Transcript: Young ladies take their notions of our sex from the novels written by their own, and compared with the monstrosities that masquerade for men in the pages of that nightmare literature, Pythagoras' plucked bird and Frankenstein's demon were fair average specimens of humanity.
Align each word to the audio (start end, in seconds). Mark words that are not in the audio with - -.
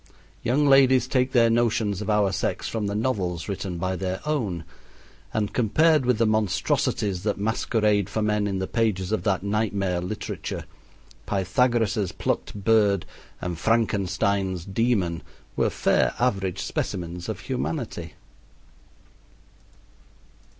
Young 0.41 0.65
ladies 0.65 1.07
take 1.07 1.31
their 1.31 1.51
notions 1.51 2.01
of 2.01 2.09
our 2.09 2.31
sex 2.31 2.67
from 2.67 2.87
the 2.87 2.95
novels 2.95 3.47
written 3.47 3.77
by 3.77 3.95
their 3.95 4.19
own, 4.25 4.63
and 5.31 5.53
compared 5.53 6.07
with 6.07 6.17
the 6.17 6.25
monstrosities 6.25 7.21
that 7.21 7.37
masquerade 7.37 8.09
for 8.09 8.23
men 8.23 8.47
in 8.47 8.57
the 8.57 8.65
pages 8.65 9.11
of 9.11 9.21
that 9.25 9.43
nightmare 9.43 10.01
literature, 10.01 10.65
Pythagoras' 11.27 12.11
plucked 12.13 12.55
bird 12.55 13.05
and 13.41 13.59
Frankenstein's 13.59 14.65
demon 14.65 15.21
were 15.55 15.69
fair 15.69 16.15
average 16.17 16.63
specimens 16.63 17.29
of 17.29 17.41
humanity. 17.41 18.15